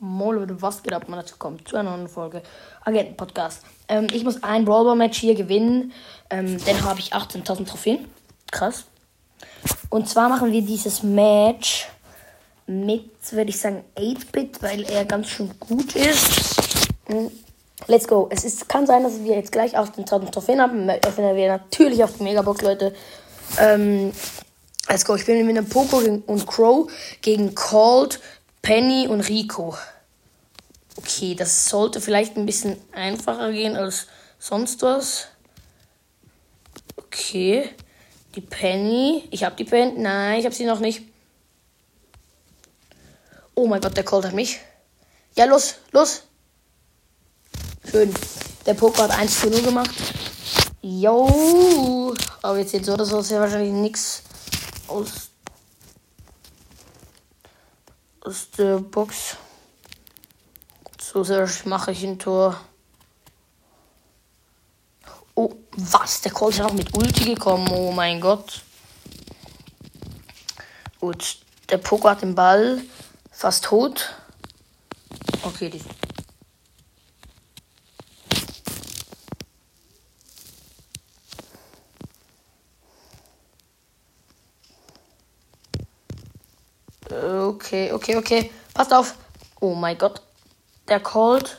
[0.00, 1.08] Moin was geht ab?
[1.08, 2.42] Man dazu kommt zu einer neuen Folge
[2.84, 3.64] Agenten-Podcast.
[3.88, 5.92] Ähm, ich muss ein Brawler-Match hier gewinnen.
[6.30, 8.06] Ähm, dann habe ich 18.000 Trophäen.
[8.52, 8.84] Krass.
[9.90, 11.88] Und zwar machen wir dieses Match
[12.68, 16.86] mit, würde ich sagen, 8-Bit, weil er ganz schön gut ist.
[17.06, 17.32] Hm.
[17.88, 18.28] Let's go.
[18.30, 20.88] Es ist, kann sein, dass wir jetzt gleich 18.000 Trophäen haben.
[20.90, 22.94] Öffnen wir natürlich auf die Megabox, Leute.
[23.58, 24.12] Ähm,
[24.88, 25.16] let's go.
[25.16, 26.88] Ich bin mit einem Poco und Crow
[27.20, 28.20] gegen Cold,
[28.62, 29.76] Penny und Rico.
[30.96, 34.06] Okay, das sollte vielleicht ein bisschen einfacher gehen als
[34.38, 35.28] sonst was.
[36.96, 37.70] Okay.
[38.34, 39.26] Die Penny.
[39.30, 39.98] Ich habe die Penny.
[39.98, 41.02] Nein, ich habe sie noch nicht.
[43.54, 44.60] Oh mein Gott, der Colt hat mich.
[45.34, 46.22] Ja, los, los.
[47.90, 48.14] Schön.
[48.66, 49.90] Der Poker hat 1 zu 0 gemacht.
[50.82, 52.14] Yo.
[52.42, 54.22] Aber jetzt sieht so, das ist ja wahrscheinlich nichts
[54.86, 55.27] aus,
[58.58, 59.36] der Box.
[61.00, 61.24] So
[61.64, 62.60] mache ich ein Tor.
[65.34, 66.20] Oh, was?
[66.20, 67.68] Der Colt ist ja noch mit Ulti gekommen.
[67.72, 68.62] Oh mein Gott.
[71.00, 71.38] Gut,
[71.70, 72.82] der Poker hat den Ball.
[73.30, 74.14] Fast tot.
[75.42, 75.82] Okay, die.
[87.10, 88.52] Okay, okay, okay.
[88.74, 89.14] Passt auf.
[89.60, 90.22] Oh mein Gott.
[90.88, 91.58] Der Colt.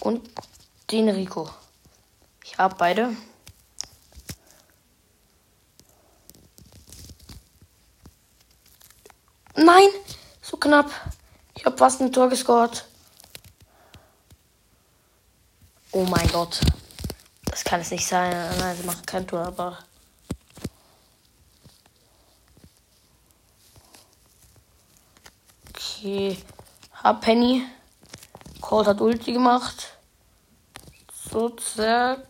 [0.00, 0.28] Und
[0.90, 1.48] den Rico.
[2.44, 3.14] Ich hab beide.
[9.54, 9.88] Nein!
[10.42, 10.90] So knapp.
[11.54, 12.86] Ich hab fast ein Tor gescored.
[15.92, 16.60] Oh mein Gott.
[17.50, 18.30] Das kann es nicht sein.
[18.58, 19.78] Nein, sie machen kein Tor, aber.
[25.98, 26.36] Okay.
[27.02, 27.64] Hab Penny.
[28.60, 29.96] Colt hat Ulti gemacht.
[31.30, 32.20] So, zack.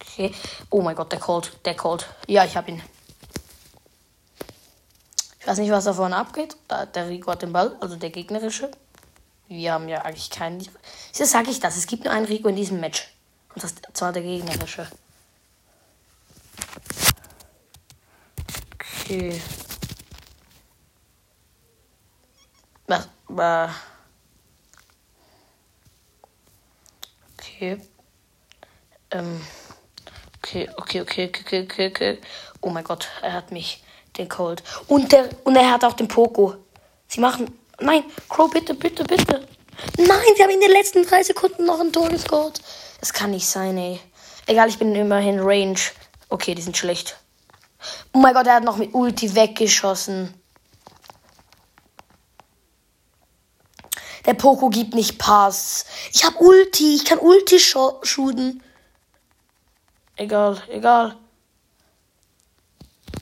[0.00, 0.34] Okay.
[0.68, 1.52] Oh mein Gott, der Colt.
[1.64, 2.06] Der Colt.
[2.26, 2.82] Ja, ich hab ihn.
[5.40, 6.56] Ich weiß nicht, was da vorne abgeht.
[6.94, 8.70] Der Rico hat den Ball, also der gegnerische.
[9.48, 10.60] Wir haben ja eigentlich keinen.
[11.12, 11.76] Wieso sage ich das?
[11.76, 13.14] Es gibt nur einen Rico in diesem Match.
[13.54, 14.86] Und das zwar der gegnerische.
[19.12, 19.38] Okay.
[23.28, 23.70] Was?
[27.34, 27.78] Okay.
[29.10, 29.40] Ähm.
[30.38, 32.18] Okay, okay, okay, okay, okay, okay.
[32.62, 33.82] Oh mein Gott, er hat mich,
[34.16, 34.62] den Cold.
[34.88, 36.56] Und, der, und er hat auch den Poco.
[37.06, 37.58] Sie machen.
[37.80, 39.46] Nein, Crow, bitte, bitte, bitte.
[39.98, 42.62] Nein, sie haben in den letzten drei Sekunden noch ein Tor gescored.
[43.00, 44.00] Das kann nicht sein, ey.
[44.46, 45.78] Egal, ich bin immerhin Range.
[46.30, 47.21] Okay, die sind schlecht.
[48.12, 50.34] Oh mein Gott, er hat noch mit Ulti weggeschossen.
[54.26, 55.84] Der Poco gibt nicht Pass.
[56.12, 56.94] Ich hab Ulti.
[56.94, 58.62] Ich kann Ulti shooten.
[60.16, 61.16] Egal, egal.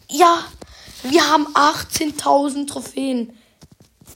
[0.08, 0.44] Ja,
[1.02, 3.36] wir haben 18.000 Trophäen.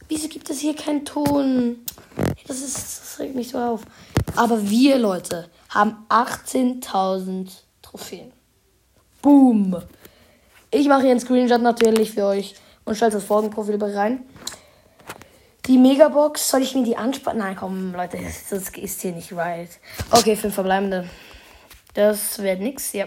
[0.09, 1.84] Wieso gibt es hier keinen Ton?
[2.47, 3.82] Das, ist, das regt mich so auf.
[4.37, 7.50] Aber wir, Leute, haben 18.000
[7.81, 8.32] Trophäen.
[9.22, 9.82] Boom.
[10.75, 14.25] Ich mache hier einen Screenshot natürlich für euch und stelle das Folgenprofil rein.
[15.67, 17.39] Die Megabox, soll ich mir die anspannen?
[17.39, 18.19] Nein, komm, Leute,
[18.51, 19.71] das ist hier nicht right.
[20.11, 21.09] Okay, fünf verbleibende.
[21.95, 23.07] Das wird nix, ja.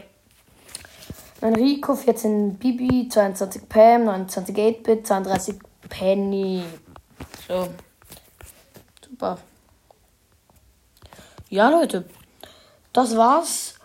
[1.42, 5.56] Dann Rico, 14 Bibi, 22 Pam, 29 8-Bit, 32
[5.90, 6.64] Penny.
[7.50, 7.68] So.
[9.06, 9.40] Super.
[11.50, 12.06] Ja, Leute.
[12.94, 13.76] Das war's.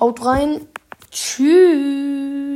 [0.00, 0.66] Haut rein.
[1.12, 2.51] Tschüss.